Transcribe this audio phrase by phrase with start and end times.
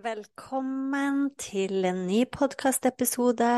[0.00, 3.48] Velkommen til en ny podkastepisode.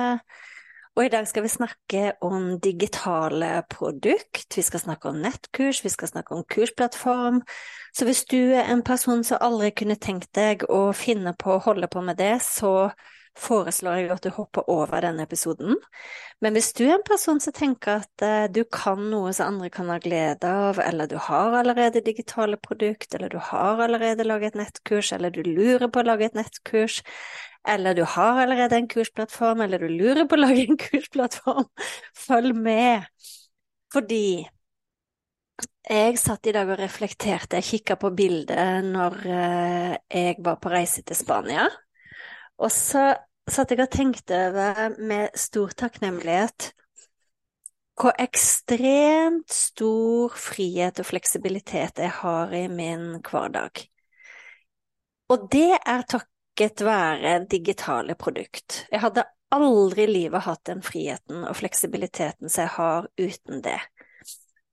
[0.96, 5.92] Og i dag skal vi snakke om digitale produkt, vi skal snakke om nettkurs, vi
[5.92, 7.42] skal snakke om kursplattform.
[7.94, 11.62] Så hvis du er en person som aldri kunne tenkt deg å finne på å
[11.62, 12.90] holde på med det, så
[13.38, 15.76] foreslår jeg at du hopper over denne episoden.
[16.44, 19.70] Men hvis du er en person som tenker at uh, du kan noe som andre
[19.72, 24.52] kan ha glede av, eller du har allerede digitale produkt, eller du har allerede laget
[24.52, 27.00] et nettkurs, eller du lurer på å lage et nettkurs,
[27.68, 31.68] eller du har allerede en kursplattform, eller du lurer på å lage en kursplattform,
[32.26, 33.06] følg med.
[33.92, 34.42] Fordi
[35.92, 40.70] jeg satt i dag og reflekterte, jeg kikka på bildet når uh, jeg var på
[40.72, 41.66] reise til Spania.
[42.62, 43.10] Og så
[43.50, 46.70] satt jeg og tenkte over med stor takknemlighet
[47.98, 53.82] hvor ekstremt stor frihet og fleksibilitet jeg har i min hverdag.
[55.32, 58.86] Og det er takket være digitale produkt.
[58.90, 63.78] Jeg hadde aldri i livet hatt den friheten og fleksibiliteten som jeg har uten det.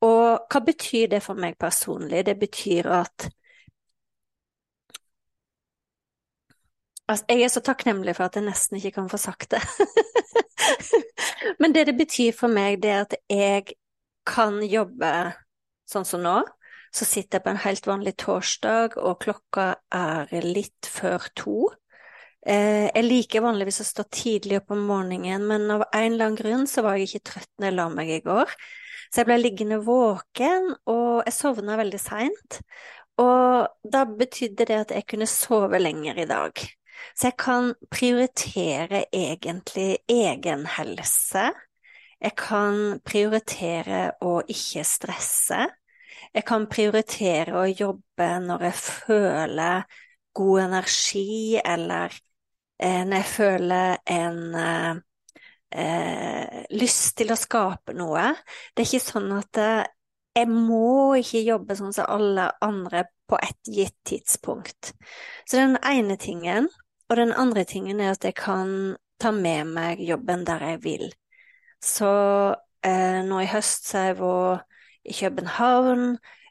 [0.05, 2.23] Og hva betyr det for meg personlig?
[2.25, 3.27] Det betyr at
[7.09, 9.61] Altså, jeg er så takknemlig for at jeg nesten ikke kan få sagt det.
[11.61, 13.75] Men det det betyr for meg, det er at jeg
[14.29, 15.11] kan jobbe
[15.89, 16.37] sånn som nå.
[16.93, 21.57] Så sitter jeg på en helt vanlig torsdag, og klokka er litt før to.
[22.45, 26.39] Eh, jeg liker vanligvis å stå tidlig opp om morgenen, men av en eller annen
[26.39, 28.55] grunn så var jeg ikke trøtt når jeg la meg i går.
[29.09, 32.59] Så jeg ble liggende våken, og jeg sovna veldig seint.
[33.19, 36.69] Og da betydde det at jeg kunne sove lenger i dag.
[37.15, 41.49] Så jeg kan prioritere egentlig egen helse.
[42.19, 45.59] Jeg kan prioritere å ikke stresse.
[46.33, 50.01] Jeg kan prioritere å jobbe når jeg føler
[50.39, 52.13] god energi, eller
[52.77, 54.41] eh, når jeg føler en
[55.71, 58.27] eh, lyst til å skape noe.
[58.73, 59.87] Det er ikke sånn at eh,
[60.39, 64.93] jeg må ikke jobbe sånn som alle andre på et gitt tidspunkt.
[65.45, 66.69] Så den ene tingen
[67.09, 71.07] og den andre tingen er at jeg kan ta med meg jobben der jeg vil.
[71.83, 72.09] Så
[72.85, 74.65] eh, nå i høst så har jeg vært
[75.09, 76.05] i København,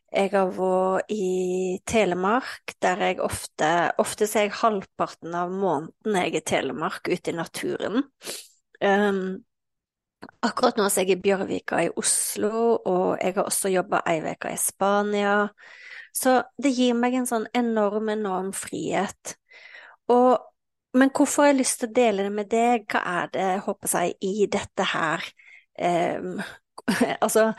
[0.08, 3.68] jeg har vært i Telemark, der jeg ofte
[4.00, 8.06] Ofte så er jeg halvparten av måneden jeg er i Telemark, ute i naturen.
[8.80, 9.44] Um,
[10.42, 14.54] akkurat nå er jeg i Bjørvika i Oslo, og jeg har også jobba ei uke
[14.54, 15.36] i Spania.
[16.16, 19.36] Så det gir meg en sånn enorm, enorm frihet.
[20.14, 20.48] Og
[20.96, 22.86] men hvorfor har jeg lyst til å dele det med deg?
[22.88, 25.26] Hva er det, håper jeg, i dette her
[26.16, 26.38] um,
[27.24, 27.50] Altså,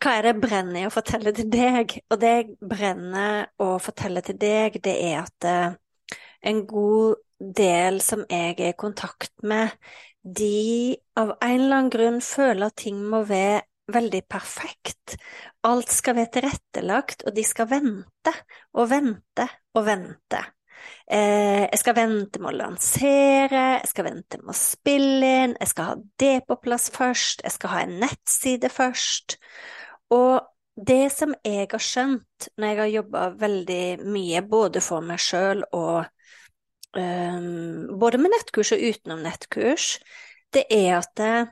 [0.00, 1.92] hva er det jeg brenner i å fortelle til deg?
[2.08, 7.20] Og det jeg brenner å fortelle til deg, det er at uh, en god
[7.60, 9.76] del som jeg er i kontakt med,
[10.24, 13.60] de av en eller annen grunn føler at ting må være
[13.92, 15.18] veldig perfekt.
[15.68, 18.32] Alt skal være tilrettelagt, og de skal vente
[18.72, 20.40] og vente og vente.
[21.04, 25.70] Eh, jeg skal vente med å lansere, jeg skal vente med å spille inn, jeg
[25.70, 29.36] skal ha det på plass først, jeg skal ha en nettside først.
[30.14, 30.40] Og
[30.74, 35.62] det som jeg har skjønt når jeg har jobba veldig mye, både for meg sjøl
[35.70, 36.04] og
[36.98, 39.98] um, Både med nettkurs og utenom nettkurs,
[40.54, 41.46] det er at er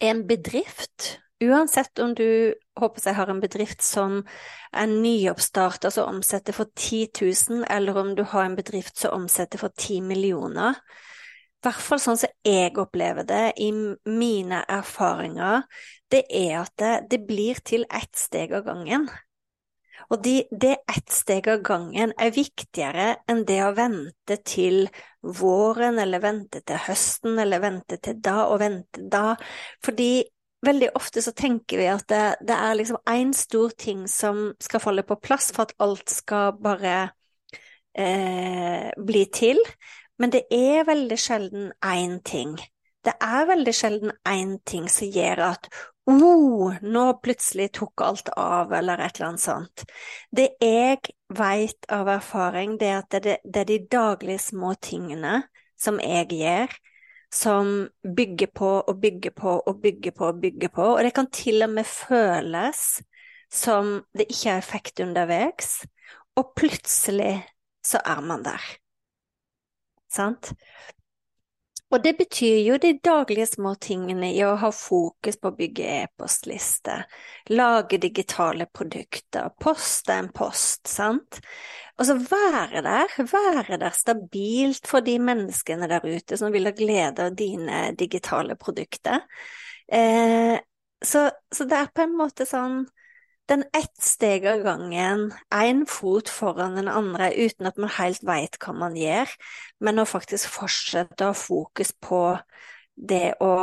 [0.00, 4.20] en bedrift uansett om du håper jeg har en bedrift som
[4.72, 9.60] er nyoppstarta, altså omsetter for 10 000, eller om du har en bedrift som omsetter
[9.60, 10.78] for 10 millioner,
[11.64, 15.66] hvert fall sånn som jeg opplever det i mine erfaringer,
[16.10, 19.08] det er at det, det blir til ett steg av gangen.
[20.10, 24.88] Og de, det ett steg av gangen er viktigere enn det å vente til
[25.20, 29.36] våren, eller vente til høsten, eller vente til da og vente da.
[29.84, 30.24] Fordi
[30.66, 34.82] veldig ofte så tenker vi at det, det er liksom én stor ting som skal
[34.82, 36.96] falle på plass for at alt skal bare
[37.96, 39.60] eh, bli til.
[40.20, 42.58] Men det er veldig sjelden én ting.
[43.04, 45.70] Det er veldig sjelden én ting som gjør at
[46.10, 49.84] oh, nå plutselig tok alt av, eller et eller annet sånt.
[50.28, 55.42] Det jeg vet av erfaring, det er at det, det er de daglige små tingene
[55.80, 56.76] som jeg gjør,
[57.32, 61.30] som bygger på og bygger på og bygger på og bygger på, og det kan
[61.30, 63.00] til og med føles
[63.50, 65.80] som det ikke er effekt underveis,
[66.38, 67.40] og plutselig
[67.86, 68.62] så er man der
[70.10, 70.52] sant?
[71.90, 75.86] Og det betyr jo de daglige små tingene i å ha fokus på å bygge
[76.04, 77.00] e-postliste,
[77.50, 81.40] lage digitale produkter, poste en post, sant?
[81.98, 86.74] Og så være der, være der stabilt for de menneskene der ute som vil ha
[86.76, 89.26] glede av dine digitale produkter.
[89.90, 90.56] Eh,
[91.02, 92.84] så, så det er på en måte sånn
[93.50, 98.58] den ett steg av gangen, én fot foran den andre uten at man helt veit
[98.62, 99.32] hva man gjør,
[99.82, 102.22] men å faktisk fortsette å ha fokus på
[102.94, 103.54] det å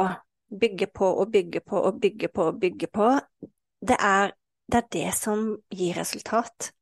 [0.48, 3.14] bygge på og bygge på og bygge på og bygge på,
[3.88, 4.36] det er
[4.68, 6.74] det, er det som gir resultat.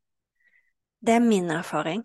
[1.05, 2.01] Det er min erfaring.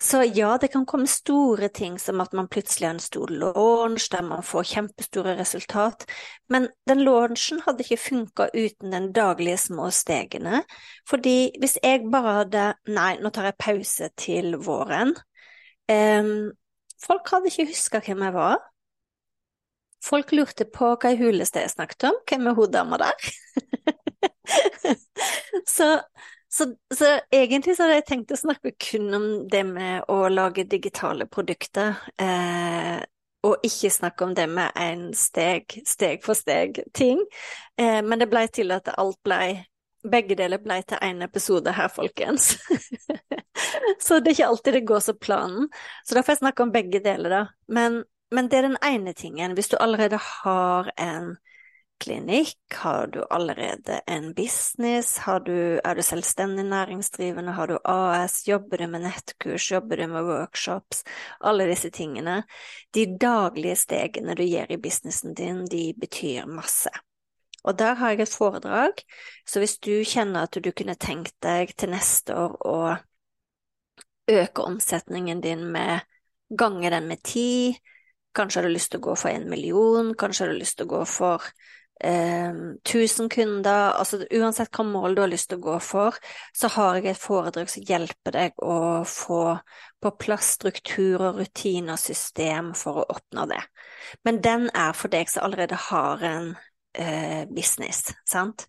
[0.00, 4.08] Så ja, det kan komme store ting som at man plutselig har en stor launch
[4.12, 6.04] der man får kjempestore resultat,
[6.50, 10.64] men den launchen hadde ikke funka uten den daglige små stegene,
[11.08, 15.14] fordi hvis jeg bare hadde nei, nå tar jeg pause til våren,
[15.90, 16.52] um,
[17.04, 18.62] folk hadde ikke huska hvem jeg var.
[20.04, 23.28] Folk lurte på hva i huleste jeg snakket om, hvem er hun dama der?
[25.76, 25.94] så
[26.56, 30.62] så, så, egentlig så hadde jeg tenkt å snakke kun om det med å lage
[30.70, 33.00] digitale produkter, eh,
[33.44, 37.24] og ikke snakke om det med en steg, steg for steg-ting.
[37.74, 39.64] Eh, men det blei til at alt blei
[40.04, 42.50] Begge deler blei til én episode her, folkens.
[44.04, 45.70] så det er ikke alltid det går som planen.
[46.04, 47.38] Så da får jeg snakke om begge deler, da.
[47.72, 49.54] Men, men det er den ene tingen.
[49.56, 51.30] Hvis du allerede har en
[52.00, 52.58] klinikk?
[52.74, 55.18] Har du allerede en business?
[55.46, 57.52] Du, er du selvstendig næringsdrivende?
[57.52, 58.48] Har du AS?
[58.48, 59.70] Jobber du med nettkurs?
[59.72, 61.04] Jobber du med workshops?
[61.40, 62.42] Alle disse tingene.
[62.94, 66.90] De daglige stegene du gjør i businessen din, de betyr masse.
[67.64, 69.00] Og der har jeg et foredrag,
[69.48, 72.78] så hvis du kjenner at du kunne tenkt deg til neste år å
[74.28, 76.04] øke omsetningen din med
[76.48, 77.72] gange den med ti,
[78.36, 80.88] kanskje har du lyst til å gå for en million, kanskje har du lyst til
[80.88, 81.48] å gå for
[82.04, 86.18] 1000 kunder, altså uansett hva mål du har lyst til å gå for,
[86.56, 88.76] så har jeg et foredrag som hjelper deg å
[89.08, 89.40] få
[90.04, 93.62] på plass struktur og rutiner system for å oppnå det.
[94.26, 96.52] Men den er for deg som allerede har en
[96.92, 98.66] eh, business, sant?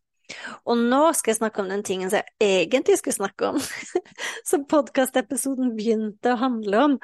[0.66, 3.60] Og nå skal jeg snakke om den tingen som jeg egentlig skulle snakke om,
[4.50, 6.98] som podkastepisoden begynte å handle om.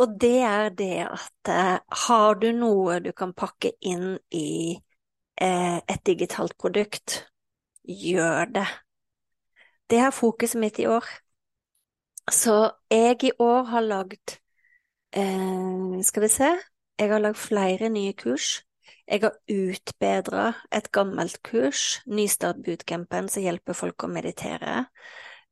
[0.00, 4.78] Og det er det at eh, har du noe du kan pakke inn i
[5.40, 7.24] et digitalt produkt,
[7.84, 8.66] gjør det.
[9.90, 11.06] Det er fokuset mitt i år.
[12.30, 14.36] Så jeg i år har lagd
[15.16, 16.50] eh, Skal vi se
[16.98, 18.60] Jeg har lagd flere nye kurs.
[19.08, 24.84] Jeg har utbedra et gammelt kurs, Nystart bootcampen, som hjelper folk å meditere.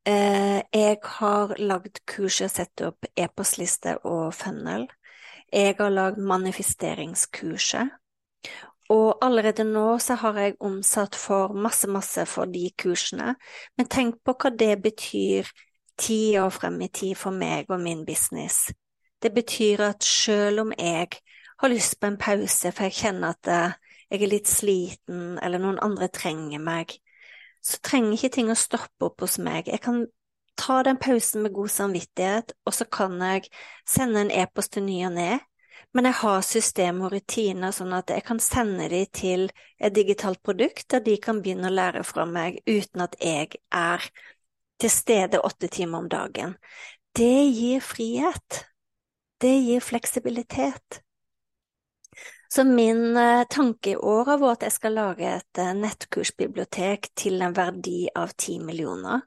[0.06, 4.86] Eh, jeg har lagd kurs og sette opp e-postliste og funnel.
[5.50, 7.96] Jeg har lagd manifesteringskurset.
[8.88, 13.34] Og allerede nå så har jeg omsatt for masse, masse for de kursene,
[13.76, 15.50] men tenk på hva det betyr
[15.98, 18.70] ti år frem i tid for meg og min business.
[19.22, 21.18] Det betyr at selv om jeg
[21.58, 23.76] har lyst på en pause, for jeg kjenner at eh,
[24.10, 26.94] jeg er litt sliten, eller noen andre trenger meg,
[27.60, 29.68] så trenger ikke ting å stoppe opp hos meg.
[29.68, 30.06] Jeg kan
[30.58, 33.50] ta den pausen med god samvittighet, og så kan jeg
[33.88, 35.32] sende en e-post til ny og ne,
[35.98, 39.40] men jeg har system og rutiner sånn at jeg kan sende dem til
[39.82, 44.06] et digitalt produkt der de kan begynne å lære fra meg uten at jeg er
[44.78, 46.54] til stede åtte timer om dagen.
[47.18, 48.60] Det gir frihet.
[49.42, 51.00] Det gir fleksibilitet.
[52.46, 57.10] Så min uh, tanke i år har vært at jeg skal lage et uh, nettkursbibliotek
[57.18, 59.26] til en verdi av ti millioner.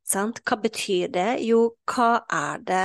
[0.00, 0.40] Sant?
[0.48, 1.30] Hva betyr det?
[1.44, 2.84] Jo, hva er det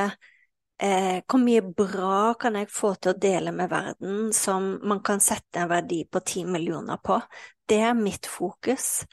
[0.82, 5.24] eh, hvor mye bra kan jeg få til å dele med verden som man kan
[5.24, 7.20] sette en verdi på ti millioner på?
[7.68, 9.06] Det er mitt fokus.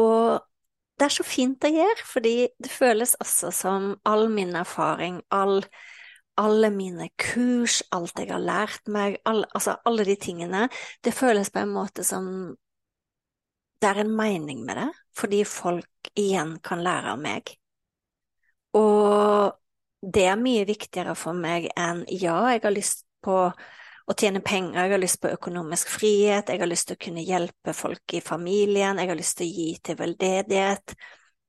[0.00, 0.40] Og
[0.96, 5.60] det er så fint å gjøre, fordi det føles også som all min erfaring, all,
[6.40, 10.66] alle mine kurs, alt jeg har lært meg, all, altså alle de tingene,
[11.04, 12.30] det føles på en måte som
[13.76, 17.52] det er en mening med det, fordi folk igjen kan lære av meg.
[18.76, 19.52] Og
[20.06, 23.40] det er mye viktigere for meg enn ja, jeg har lyst på
[24.06, 27.24] å tjene penger, jeg har lyst på økonomisk frihet, jeg har lyst til å kunne
[27.26, 30.94] hjelpe folk i familien, jeg har lyst til å gi til veldedighet,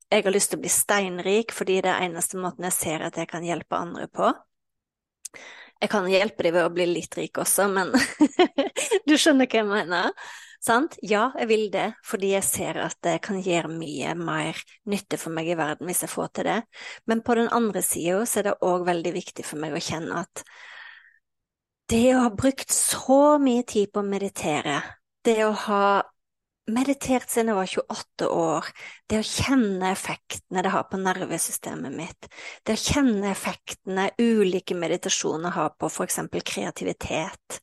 [0.10, 3.20] jeg har lyst til å bli steinrik fordi det er eneste måten jeg ser at
[3.20, 4.32] jeg kan hjelpe andre på.
[5.78, 7.94] Jeg kan hjelpe dem ved å bli litt rik også, men
[9.08, 10.14] du skjønner hva jeg mener?
[10.64, 10.98] Sant?
[11.06, 14.58] Ja, jeg vil det, fordi jeg ser at det kan gjøre mye mer
[14.90, 16.58] nytte for meg i verden hvis jeg får til det.
[17.06, 20.24] Men på den andre sida så er det òg veldig viktig for meg å kjenne
[20.26, 20.44] at
[21.88, 24.82] det å ha brukt så mye tid på å meditere,
[25.24, 25.84] det å ha
[26.68, 28.68] meditert siden jeg var 28 år,
[29.08, 32.28] det å kjenne effektene det har på nervesystemet mitt,
[32.68, 37.62] det å kjenne effektene ulike meditasjoner har på for eksempel kreativitet,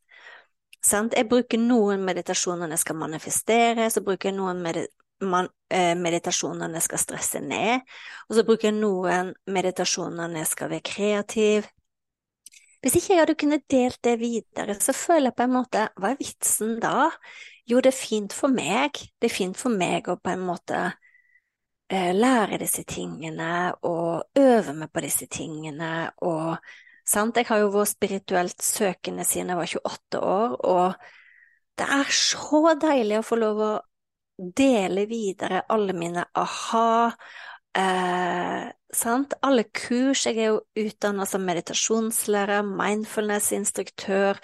[0.85, 1.15] Sant?
[1.17, 4.83] Jeg bruker noen meditasjoner når jeg skal manifestere, så bruker jeg noen med
[5.25, 7.81] man, eh, meditasjoner når jeg skal stresse ned,
[8.29, 11.71] og så bruker jeg noen meditasjoner når jeg skal være kreativ.
[12.85, 16.11] Hvis ikke jeg hadde kunnet delt det videre, så føler jeg på en måte Hva
[16.13, 17.09] er vitsen da?
[17.65, 19.01] Jo, det er fint for meg.
[19.17, 20.81] Det er fint for meg å på en måte
[21.89, 26.59] eh, lære disse tingene og øve meg på disse tingene og
[27.05, 27.37] Sant?
[27.37, 30.95] Jeg har jo vært spirituelt søkende siden jeg var 28 år, og
[31.79, 33.73] det er så deilig å få lov å
[34.39, 37.13] dele videre alle mine aha,
[37.77, 39.35] eh, sant?
[39.43, 40.25] Alle kurs.
[40.27, 44.41] Jeg er jo utdannet som meditasjonslærer, mindfulness-instruktør,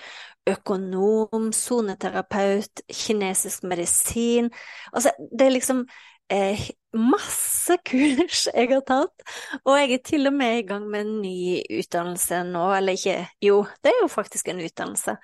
[0.51, 4.51] økonom, soneterapeut, kinesisk medisin.
[4.93, 5.85] Altså, det er liksom
[6.31, 9.25] eh, masse kurs jeg har tatt,
[9.65, 13.17] og jeg er til og med i gang med en ny utdannelse nå, eller ikke
[13.45, 15.17] Jo, det er jo faktisk en utdannelse,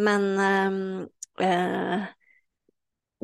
[0.00, 0.82] men ehm,
[1.40, 2.06] eh,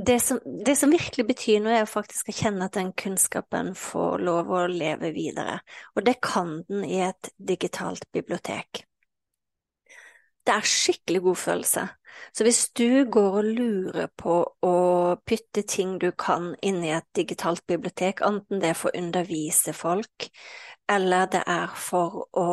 [0.06, 4.22] det, som, det som, virkelig betyr noe, er faktisk å kjenne at den kunnskapen får
[4.22, 5.58] lov å leve videre,
[5.96, 8.84] og det kan den i et digitalt bibliotek.
[10.48, 11.82] Det er skikkelig god følelse.
[12.32, 14.76] Så hvis du går og lurer på å
[15.28, 19.74] putte ting du kan inn i et digitalt bibliotek, enten det er for å undervise
[19.76, 20.30] folk,
[20.88, 22.48] eller det er for å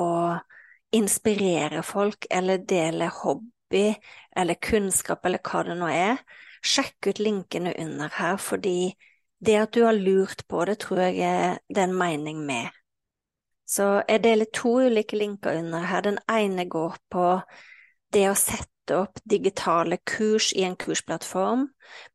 [0.96, 3.88] inspirere folk, eller dele hobby
[4.36, 6.20] eller kunnskap eller hva det nå er,
[6.66, 8.92] sjekk ut linkene under her, fordi
[9.46, 12.76] det at du har lurt på det, tror jeg det er en mening med.
[13.66, 16.04] Så jeg deler to ulike linker under her.
[16.06, 17.40] Den ene går på
[18.16, 21.68] det å sette opp digitale kurs i en kursplattform,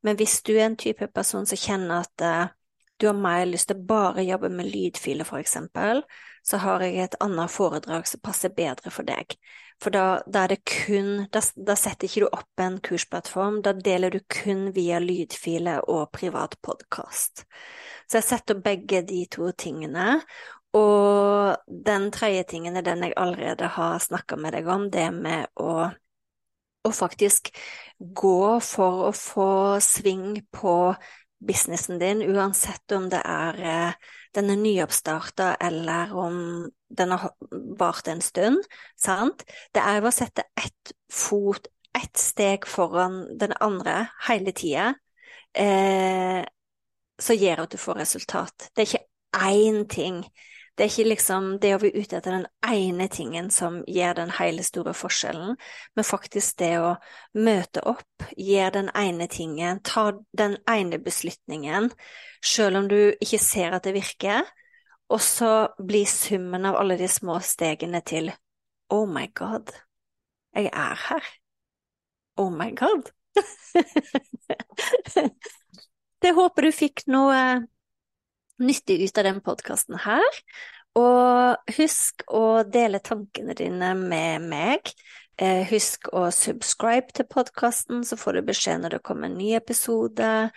[0.06, 2.56] men hvis du er en type person som kjenner at uh,
[3.00, 6.02] du har mer lyst til bare jobbe med lydfiler, eksempel,
[6.44, 9.36] så har jeg et annet foredrag som passer bedre for deg.
[9.80, 14.20] For da, da kun da, da, setter ikke du opp en kursplattform, da deler du
[14.28, 17.46] kun via lydfiler og privat podkast.
[18.04, 20.18] Så jeg setter begge de to tingene,
[20.76, 25.48] og den tredje tingen er den jeg allerede har snakka med deg om, det med
[25.58, 25.88] å,
[26.86, 27.50] å faktisk
[27.98, 29.50] gå for å få
[29.84, 30.94] sving på
[31.40, 36.36] businessen din, uansett om det er eh, den er nyoppstarta eller om
[36.88, 37.32] den har
[37.80, 38.62] vart en stund,
[38.98, 39.42] sant?
[39.74, 44.92] Det er jo å sette ett fot, ett steg foran den andre hele tida,
[45.56, 46.44] eh,
[47.20, 48.70] så gjør at du får resultat.
[48.74, 50.22] Det er ikke én ting
[50.80, 54.30] det er ikke liksom det å være ute etter den ene tingen som gjør den
[54.32, 55.58] hele store forskjellen,
[55.92, 56.94] men faktisk det å
[57.36, 61.90] møte opp, gjøre den ene tingen, ta den ene beslutningen,
[62.40, 64.48] selv om du ikke ser at det virker,
[65.12, 68.30] og så blir summen av alle de små stegene til
[68.88, 69.68] Oh my God,
[70.56, 71.28] jeg er her.
[72.40, 73.12] Oh my God.
[76.24, 77.36] det håper du fikk noe
[78.62, 80.42] nyttig ut av den podkasten her.
[80.98, 84.92] Og husk å dele tankene dine med meg.
[85.40, 89.54] Eh, husk å subscribe til podkasten, så får du beskjed når det kommer en ny
[89.56, 90.50] episode.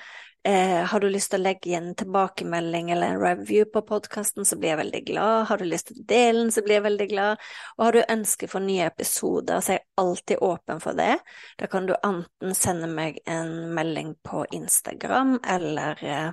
[0.45, 4.43] Eh, har du lyst til å legge igjen en tilbakemelding eller en review på podkasten,
[4.43, 5.45] så blir jeg veldig glad.
[5.47, 7.45] Har du lyst til å dele den, så blir jeg veldig glad.
[7.77, 11.15] Og har du ønsker for nye episoder, så er jeg alltid åpen for det.
[11.61, 16.31] Da kan du enten sende meg en melding på Instagram eller eh,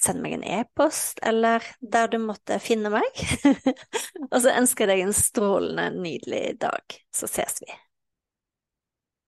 [0.00, 3.22] send meg en e-post, eller der du måtte finne meg.
[4.32, 7.00] Og så ønsker jeg deg en strålende, nydelig dag.
[7.14, 7.70] Så ses vi.